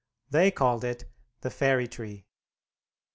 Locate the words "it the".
0.83-1.51